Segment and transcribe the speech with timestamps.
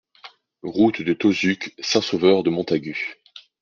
[0.63, 3.17] Route de Tauzuc, Saint-Sauveur-de-Montagut